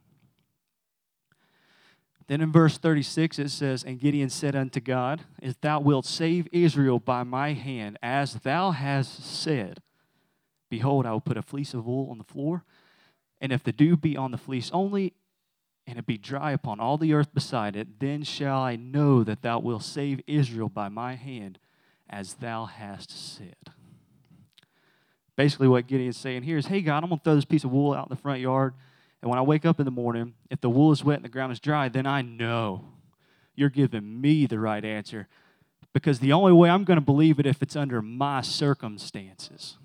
[2.32, 6.48] Then in verse 36 it says, And Gideon said unto God, If thou wilt save
[6.50, 9.82] Israel by my hand, as thou hast said,
[10.70, 12.64] behold, I will put a fleece of wool on the floor,
[13.38, 15.12] and if the dew be on the fleece only,
[15.86, 19.42] and it be dry upon all the earth beside it, then shall I know that
[19.42, 21.58] thou wilt save Israel by my hand,
[22.08, 23.74] as thou hast said.
[25.36, 27.72] Basically, what Gideon's saying here is, Hey, God, I'm going to throw this piece of
[27.72, 28.72] wool out in the front yard.
[29.22, 31.28] And when I wake up in the morning, if the wool is wet and the
[31.30, 32.84] ground is dry, then I know
[33.54, 35.28] you're giving me the right answer.
[35.92, 39.78] Because the only way I'm going to believe it if it's under my circumstances.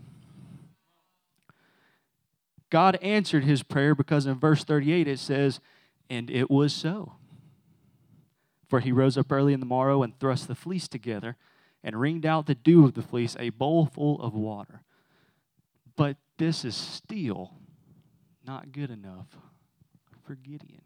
[2.70, 5.60] God answered his prayer because in verse 38 it says,
[6.10, 7.14] And it was so.
[8.68, 11.38] For he rose up early in the morrow and thrust the fleece together
[11.84, 14.82] and wringed out the dew of the fleece, a bowl full of water.
[15.96, 17.54] But this is still
[18.48, 19.28] not good enough
[20.26, 20.82] for Gideon.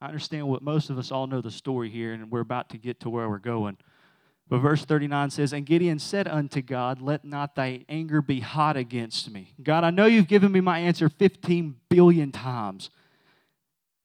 [0.00, 2.78] I understand what most of us all know the story here, and we're about to
[2.78, 3.76] get to where we're going.
[4.48, 8.76] But verse 39 says, And Gideon said unto God, Let not thy anger be hot
[8.76, 9.54] against me.
[9.62, 12.90] God, I know you've given me my answer 15 billion times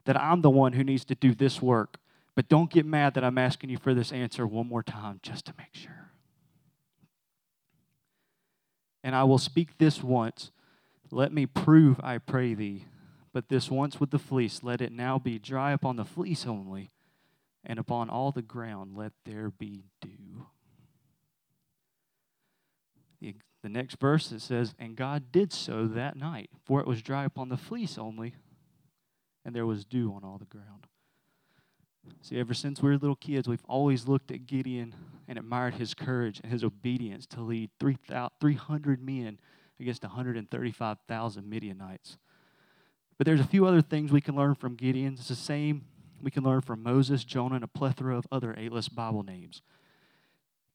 [0.04, 1.98] that I'm the one who needs to do this work.
[2.36, 5.46] But don't get mad that I'm asking you for this answer one more time just
[5.46, 6.12] to make sure.
[9.04, 10.52] And I will speak this once,
[11.12, 12.86] let me prove, I pray thee.
[13.34, 16.92] But this once with the fleece, let it now be dry upon the fleece only,
[17.66, 20.48] and upon all the ground let there be dew.
[23.20, 27.02] The, the next verse it says, And God did so that night, for it was
[27.02, 28.36] dry upon the fleece only,
[29.44, 30.88] and there was dew on all the ground.
[32.22, 34.96] See, ever since we were little kids, we've always looked at Gideon
[35.28, 39.40] and admired his courage and his obedience to lead 300 men
[39.80, 42.18] against 135,000 Midianites.
[43.18, 45.14] But there's a few other things we can learn from Gideon.
[45.14, 45.86] It's the same
[46.22, 49.62] we can learn from Moses, Jonah, and a plethora of other A-list Bible names.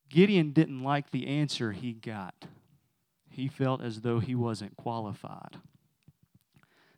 [0.09, 2.47] Gideon didn't like the answer he got.
[3.29, 5.57] He felt as though he wasn't qualified.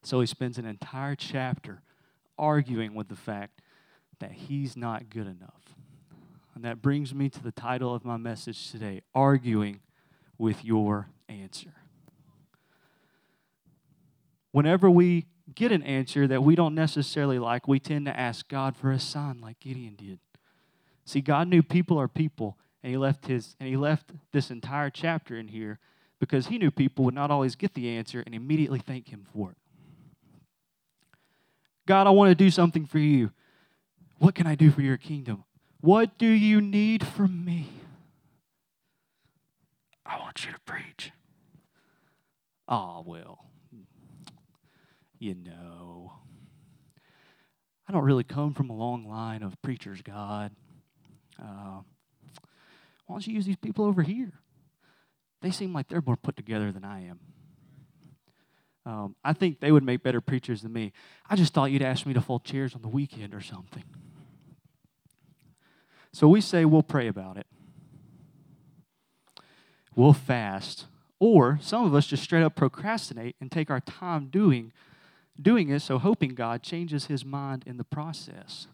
[0.02, 1.82] So he spends an entire chapter
[2.38, 3.60] arguing with the fact
[4.18, 5.74] that he's not good enough.
[6.54, 9.80] And that brings me to the title of my message today Arguing
[10.38, 11.81] with Your Answer
[14.52, 18.76] whenever we get an answer that we don't necessarily like, we tend to ask God
[18.76, 20.20] for a sign like Gideon did.
[21.04, 24.90] See, God knew people are people, and he left his and he left this entire
[24.90, 25.80] chapter in here
[26.20, 29.50] because he knew people would not always get the answer and immediately thank him for
[29.50, 29.56] it.
[31.86, 33.32] God, I want to do something for you.
[34.18, 35.42] What can I do for your kingdom?
[35.80, 37.70] What do you need from me?
[40.06, 41.10] I want you to preach.
[42.68, 43.51] Ah, oh, well
[45.22, 46.12] you know,
[47.88, 50.50] I don't really come from a long line of preachers, God.
[51.40, 51.82] Uh,
[53.06, 54.32] why don't you use these people over here?
[55.40, 57.20] They seem like they're more put together than I am.
[58.84, 60.92] Um, I think they would make better preachers than me.
[61.30, 63.84] I just thought you'd ask me to fold chairs on the weekend or something.
[66.12, 67.46] So we say we'll pray about it.
[69.94, 70.86] We'll fast.
[71.20, 74.72] Or some of us just straight up procrastinate and take our time doing
[75.42, 78.66] doing it, so hoping God changes his mind in the process.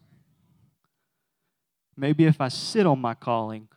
[1.97, 3.69] Maybe if I sit on my calling,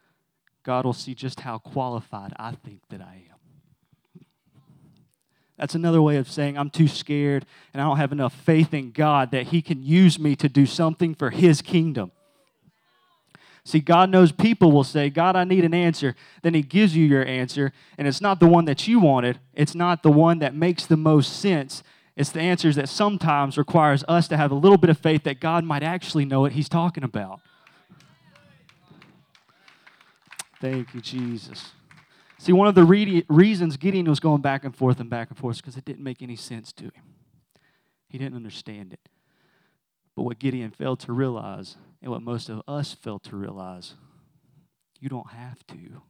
[0.63, 3.31] God will see just how qualified I think that I am.
[5.57, 8.91] That's another way of saying I'm too scared and I don't have enough faith in
[8.91, 12.11] God that He can use me to do something for His kingdom.
[13.63, 16.15] See, God knows people will say, God, I need an answer.
[16.41, 19.75] Then He gives you your answer, and it's not the one that you wanted, it's
[19.75, 21.83] not the one that makes the most sense.
[22.15, 25.39] It's the answers that sometimes requires us to have a little bit of faith that
[25.39, 27.39] God might actually know what He's talking about.
[30.59, 31.71] Thank you, Jesus.
[32.37, 35.37] See, one of the re- reasons Gideon was going back and forth and back and
[35.37, 37.15] forth is because it didn't make any sense to him.
[38.09, 39.09] He didn't understand it.
[40.15, 43.93] But what Gideon failed to realize, and what most of us failed to realize,
[44.99, 46.01] you don't have to.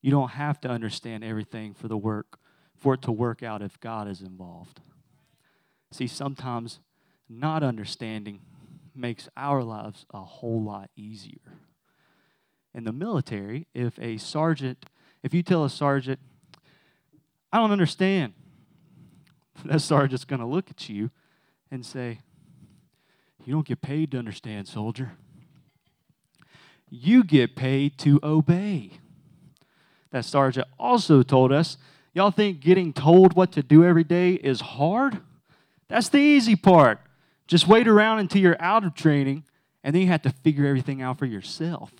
[0.00, 2.38] You don't have to understand everything for the work
[2.82, 4.80] for it to work out if God is involved.
[5.92, 6.80] See, sometimes
[7.28, 8.40] not understanding
[8.92, 11.60] makes our lives a whole lot easier.
[12.74, 14.86] In the military, if a sergeant,
[15.22, 16.18] if you tell a sergeant,
[17.52, 18.32] I don't understand,
[19.64, 21.10] that sergeant's going to look at you
[21.70, 22.18] and say,
[23.44, 25.12] You don't get paid to understand, soldier.
[26.90, 28.98] You get paid to obey.
[30.10, 31.78] That sergeant also told us,
[32.14, 35.20] Y'all think getting told what to do every day is hard?
[35.88, 37.00] That's the easy part.
[37.46, 39.44] Just wait around until you're out of training,
[39.82, 41.92] and then you have to figure everything out for yourself.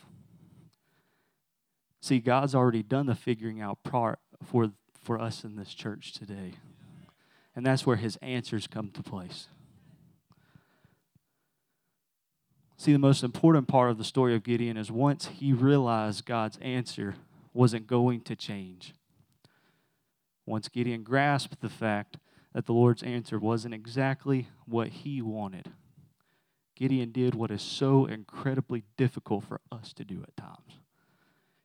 [2.00, 6.54] See, God's already done the figuring out part for, for us in this church today.
[7.54, 9.48] And that's where his answers come to place.
[12.76, 16.58] See, the most important part of the story of Gideon is once he realized God's
[16.60, 17.14] answer
[17.54, 18.94] wasn't going to change.
[20.46, 22.16] Once Gideon grasped the fact
[22.52, 25.72] that the Lord's answer wasn't exactly what he wanted.
[26.74, 30.80] Gideon did what is so incredibly difficult for us to do at times.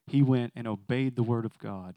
[0.06, 1.96] He went and obeyed the word of God.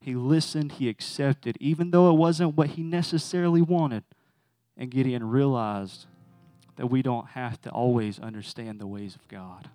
[0.00, 4.04] He listened, he accepted, even though it wasn't what he necessarily wanted.
[4.76, 6.06] And Gideon realized
[6.76, 9.68] that we don't have to always understand the ways of God.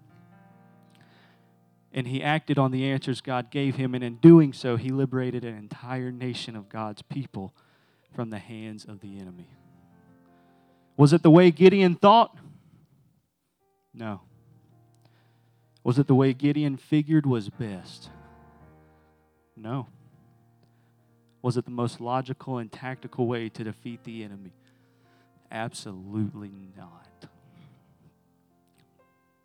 [1.97, 5.43] And he acted on the answers God gave him, and in doing so, he liberated
[5.43, 7.55] an entire nation of God's people
[8.13, 9.49] from the hands of the enemy.
[10.95, 12.37] Was it the way Gideon thought?
[13.95, 14.21] No.
[15.83, 18.11] Was it the way Gideon figured was best?
[19.55, 19.87] No.
[21.41, 24.53] Was it the most logical and tactical way to defeat the enemy?
[25.51, 27.27] Absolutely not.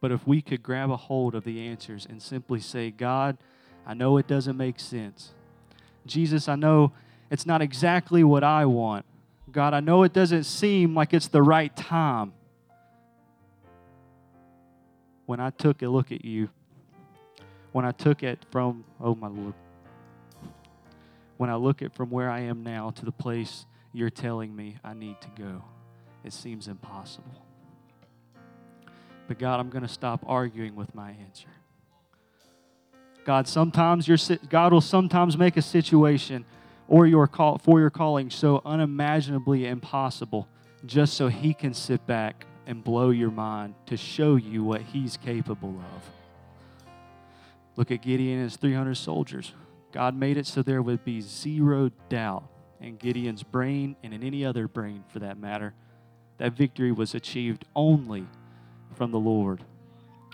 [0.02, 3.38] But if we could grab a hold of the answers and simply say, God,
[3.86, 5.32] I know it doesn't make sense.
[6.06, 6.92] Jesus, I know
[7.30, 9.06] it's not exactly what I want.
[9.52, 12.32] God, I know it doesn't seem like it's the right time.
[15.26, 16.50] When I took a look at you,
[17.70, 19.54] when I took it from, oh my Lord,
[21.36, 24.78] when I look at from where I am now to the place you're telling me
[24.82, 25.62] I need to go,
[26.24, 27.46] it seems impossible.
[29.32, 31.48] But God, I'm going to stop arguing with my answer.
[33.24, 34.18] God, sometimes your
[34.50, 36.44] God will sometimes make a situation
[36.86, 40.48] or your call, for your calling so unimaginably impossible
[40.84, 45.16] just so he can sit back and blow your mind to show you what he's
[45.16, 46.10] capable of.
[47.76, 49.54] Look at Gideon and his 300 soldiers.
[49.92, 52.44] God made it so there would be zero doubt
[52.82, 55.72] in Gideon's brain and in any other brain for that matter
[56.36, 58.26] that victory was achieved only
[59.02, 59.58] from the Lord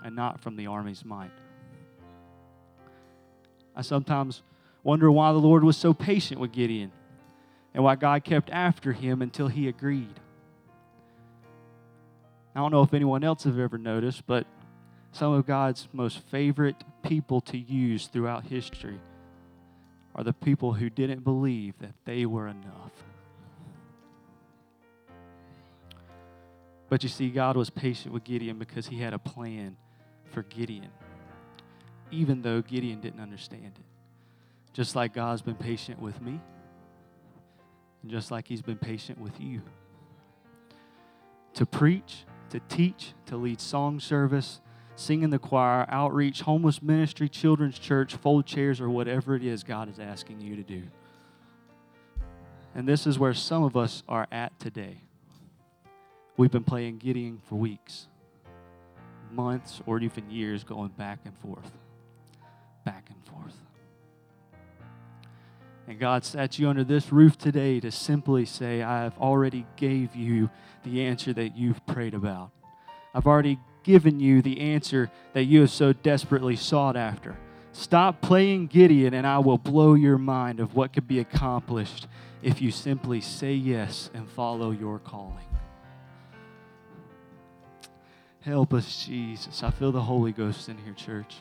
[0.05, 1.31] and not from the army's might.
[3.75, 4.43] I sometimes
[4.83, 6.93] Wonder why the Lord was so patient with Gideon
[7.75, 10.21] and why God kept after him until he agreed.
[12.55, 14.47] I don't know if anyone else have ever noticed, but
[15.12, 19.01] some of God's most favorite people to use throughout history
[20.14, 22.93] are the people who didn't believe that they were enough.
[26.89, 29.76] But you see, God was patient with Gideon because he had a plan
[30.32, 30.91] for Gideon,
[32.11, 33.84] even though Gideon didn't understand it.
[34.72, 36.41] Just like God's been patient with me,
[38.03, 39.62] and just like He's been patient with you.
[41.55, 44.61] To preach, to teach, to lead song service,
[44.95, 49.64] sing in the choir, outreach, homeless ministry, children's church, fold chairs, or whatever it is
[49.64, 50.84] God is asking you to do.
[52.74, 54.99] And this is where some of us are at today.
[56.39, 58.07] We've been playing Gideon for weeks,
[59.32, 61.72] months, or even years, going back and forth,
[62.84, 63.57] back and forth.
[65.89, 70.14] And God sat you under this roof today to simply say, I have already gave
[70.14, 70.49] you
[70.84, 72.53] the answer that you've prayed about.
[73.12, 77.36] I've already given you the answer that you have so desperately sought after.
[77.72, 82.07] Stop playing Gideon, and I will blow your mind of what could be accomplished
[82.45, 85.47] if you simply say yes and follow your calling.
[88.41, 89.62] Help us, Jesus.
[89.62, 91.36] I feel the Holy Ghost in here, church.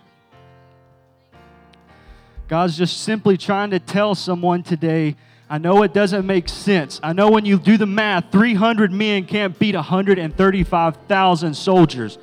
[2.48, 5.16] God's just simply trying to tell someone today
[5.50, 7.00] I know it doesn't make sense.
[7.02, 12.18] I know when you do the math, 300 men can't beat 135,000 soldiers.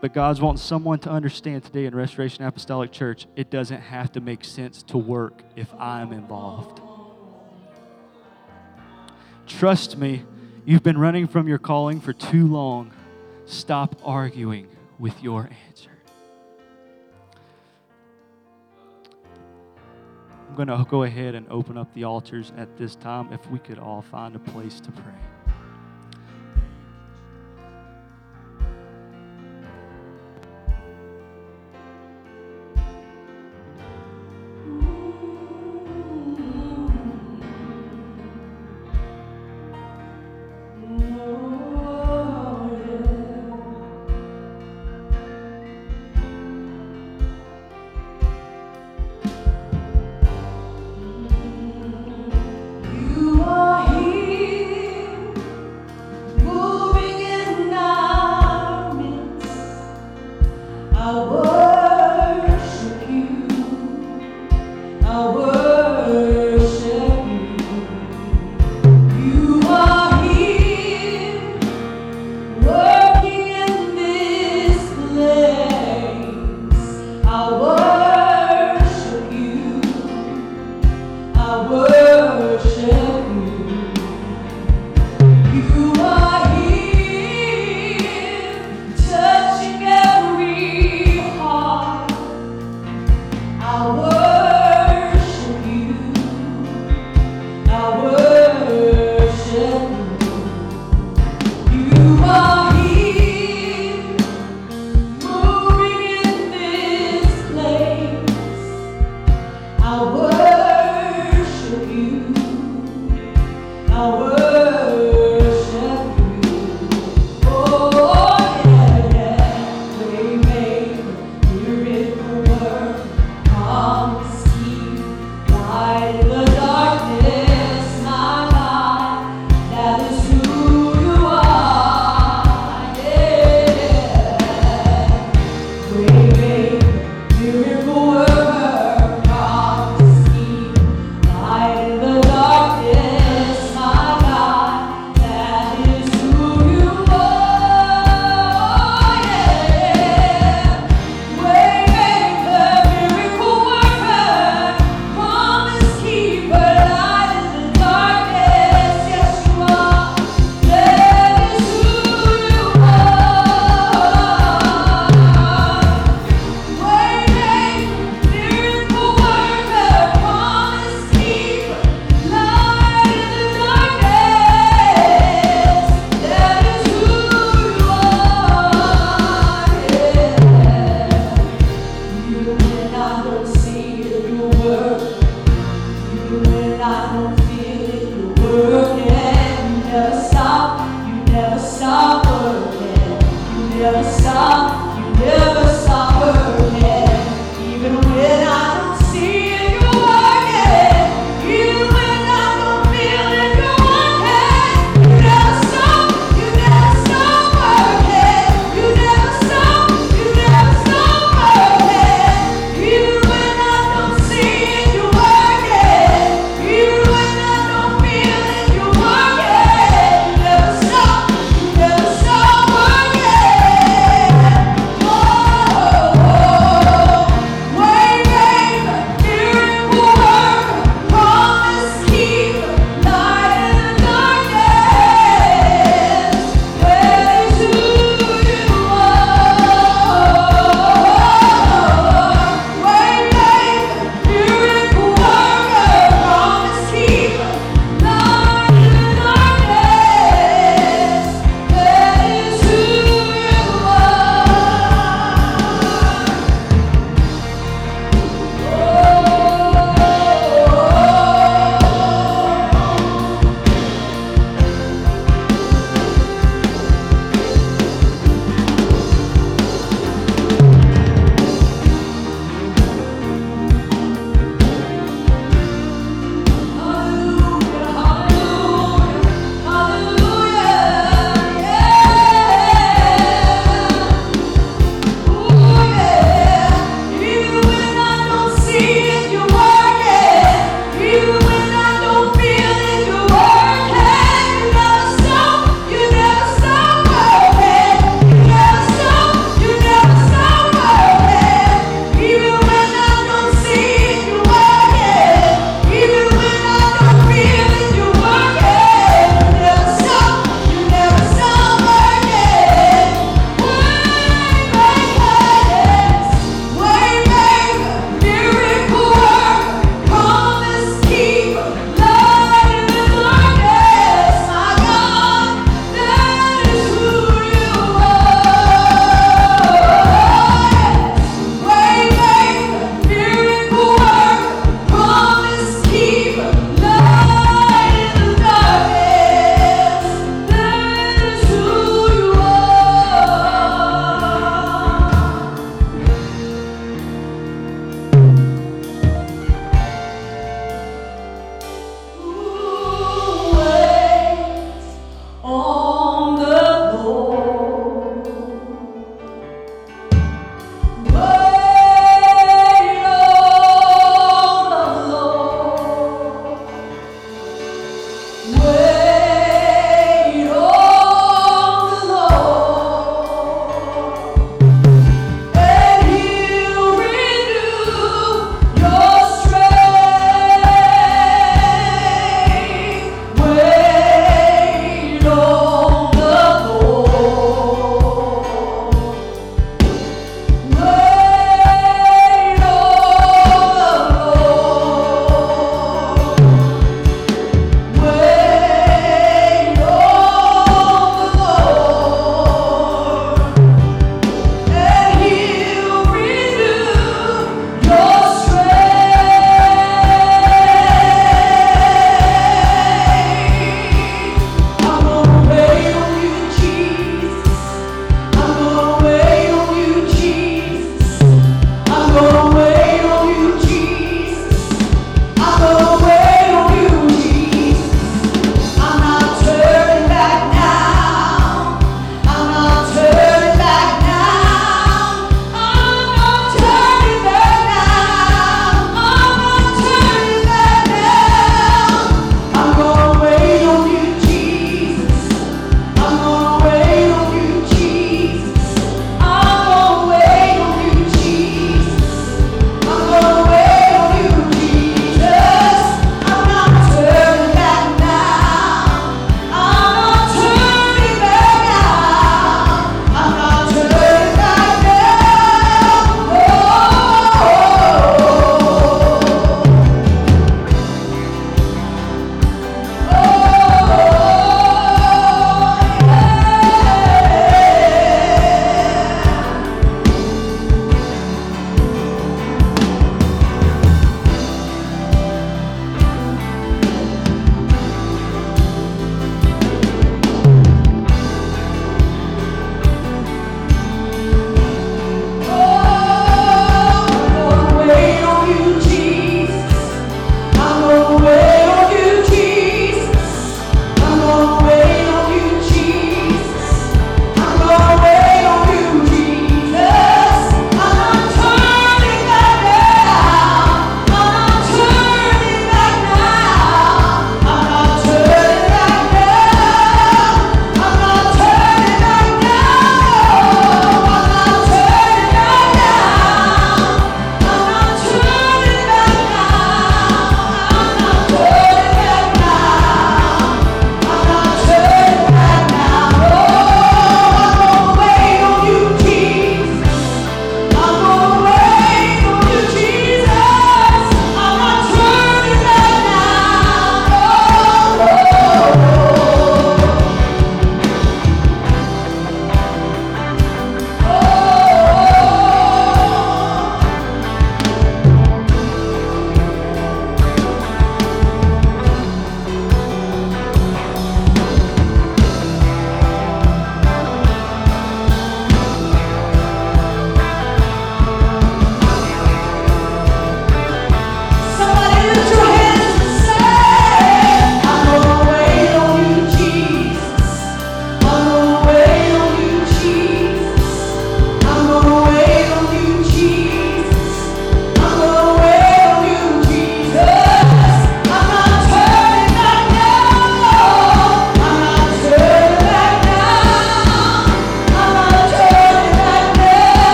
[0.00, 4.20] But God's wanting someone to understand today in Restoration Apostolic Church, it doesn't have to
[4.20, 6.80] make sense to work if I am involved.
[9.48, 10.22] Trust me,
[10.68, 12.92] you've been running from your calling for too long.
[13.46, 15.90] Stop arguing with your answer.
[20.46, 23.58] I'm going to go ahead and open up the altars at this time if we
[23.58, 25.37] could all find a place to pray.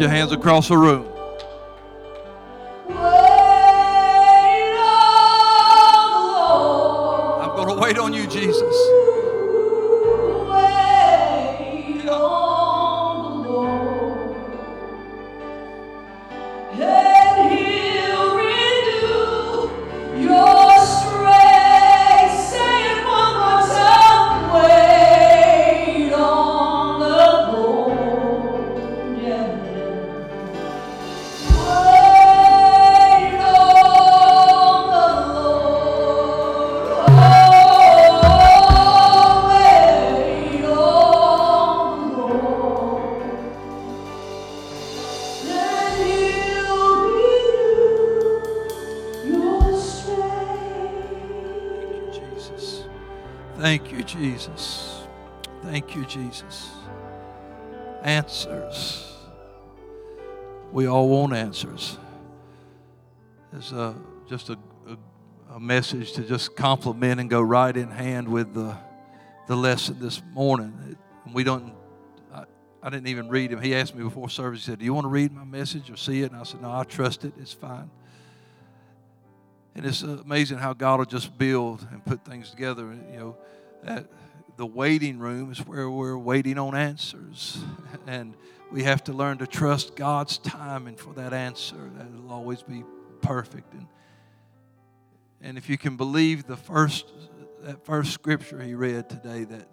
[0.00, 1.07] Your hands across the room.
[61.58, 61.98] Answers.
[63.52, 63.92] It's a,
[64.28, 64.56] just a,
[64.86, 68.76] a, a message to just compliment and go right in hand with the,
[69.48, 70.72] the lesson this morning.
[70.90, 70.98] It-
[71.34, 71.74] we don't,
[72.32, 72.44] I,
[72.80, 73.60] I didn't even read him.
[73.60, 75.96] He asked me before service, he said, Do you want to read my message or
[75.96, 76.30] see it?
[76.30, 77.32] And I said, No, I trust it.
[77.40, 77.90] It's fine.
[79.74, 82.96] And it's uh, amazing how God will just build and put things together.
[83.12, 83.36] You know,
[83.82, 84.06] that
[84.56, 87.58] the waiting room is where we're waiting on answers.
[88.06, 88.34] And
[88.70, 91.90] we have to learn to trust God's timing for that answer.
[91.96, 92.84] That it'll always be
[93.22, 93.72] perfect.
[93.72, 93.86] And,
[95.40, 97.12] and if you can believe the first
[97.62, 99.68] that first scripture he read today, that,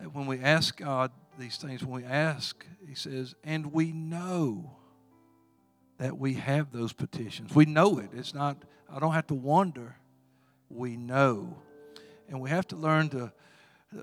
[0.00, 4.76] that when we ask God these things, when we ask, he says, and we know
[5.98, 7.54] that we have those petitions.
[7.54, 8.10] We know it.
[8.14, 9.96] It's not, I don't have to wonder.
[10.70, 11.58] We know.
[12.28, 13.32] And we have to learn to,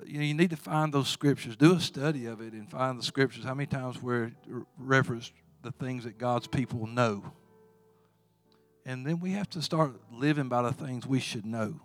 [0.06, 1.56] you know, you need to find those scriptures.
[1.56, 3.44] Do a study of it and find the scriptures.
[3.44, 4.32] How many times where
[4.78, 7.24] referenced the things that God's people know?
[8.86, 11.82] And then we have to start living by the things we should know.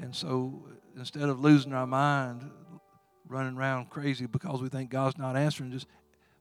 [0.00, 0.62] And so
[0.96, 2.50] instead of losing our mind,
[3.26, 5.86] running around crazy because we think God's not answering, just,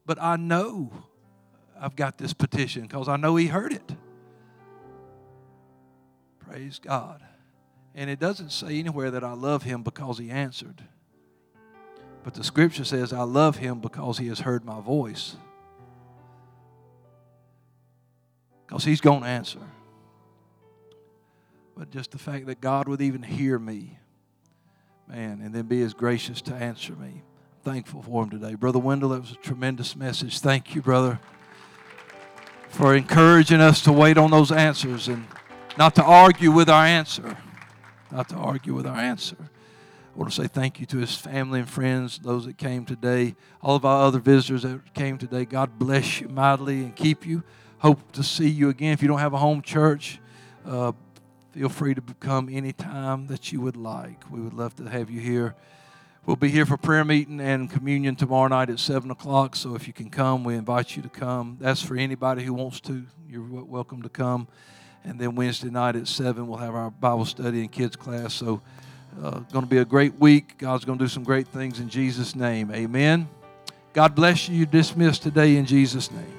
[0.06, 0.92] but I know
[1.80, 3.96] I've got this petition because I know He heard it.
[6.40, 7.22] Praise God.
[7.98, 10.82] And it doesn't say anywhere that I love Him because He answered.
[12.24, 15.36] But the scripture says, I love Him because He has heard my voice.
[18.66, 19.60] Because He's going to answer.
[21.76, 23.98] But just the fact that God would even hear me,
[25.10, 27.24] man, and then be as gracious to answer me.
[27.64, 28.54] Thankful for Him today.
[28.54, 30.40] Brother Wendell, that was a tremendous message.
[30.40, 31.20] Thank you, brother
[32.70, 35.26] for encouraging us to wait on those answers and
[35.78, 37.36] not to argue with our answer.
[38.12, 39.38] Not to argue with our answer.
[39.40, 43.36] I want to say thank you to his family and friends, those that came today,
[43.62, 45.46] all of our other visitors that came today.
[45.46, 47.44] God bless you mightily and keep you.
[47.80, 48.94] Hope to see you again.
[48.94, 50.20] If you don't have a home church,
[50.66, 50.94] uh,
[51.52, 54.24] feel free to come anytime that you would like.
[54.32, 55.56] We would love to have you here.
[56.26, 59.56] We'll be here for prayer meeting and communion tomorrow night at 7 o'clock.
[59.56, 61.58] So if you can come, we invite you to come.
[61.60, 63.06] That's for anybody who wants to.
[63.30, 64.48] You're welcome to come.
[65.08, 68.34] And then Wednesday night at 7, we'll have our Bible study and kids class.
[68.34, 68.62] So
[69.24, 70.58] uh, going to be a great week.
[70.58, 72.72] God's going to do some great things in Jesus' name.
[72.72, 73.30] Amen.
[73.94, 74.58] God bless you.
[74.58, 76.37] You're dismissed today in Jesus' name.